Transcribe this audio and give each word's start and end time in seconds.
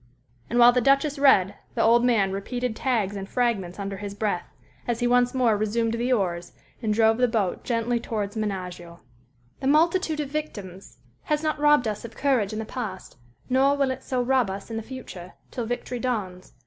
And 0.49 0.57
while 0.57 0.71
the 0.71 0.81
Duchess 0.81 1.19
read, 1.19 1.53
the 1.75 1.83
old 1.83 2.03
man 2.03 2.31
repeated 2.31 2.75
tags 2.75 3.15
and 3.15 3.29
fragments 3.29 3.77
under 3.77 3.97
his 3.97 4.15
breath, 4.15 4.47
as 4.87 4.99
he 4.99 5.05
once 5.05 5.35
more 5.35 5.55
resumed 5.55 5.93
the 5.93 6.11
oars 6.11 6.53
and 6.81 6.91
drove 6.91 7.19
the 7.19 7.27
boat 7.27 7.63
gently 7.63 7.99
towards 7.99 8.35
Menaggio. 8.35 9.01
"_The 9.61 9.69
multitude 9.69 10.19
of 10.19 10.29
victims 10.29 10.97
has 11.25 11.43
not 11.43 11.59
robbed 11.59 11.87
us 11.87 12.03
of 12.03 12.17
courage 12.17 12.51
in 12.51 12.57
the 12.57 12.65
past, 12.65 13.17
nor 13.47 13.77
will 13.77 13.91
it 13.91 14.01
so 14.03 14.23
rob 14.23 14.49
us 14.49 14.71
in 14.71 14.77
the 14.77 14.81
future 14.81 15.33
till 15.51 15.67
victory 15.67 15.99
dawns. 15.99 16.53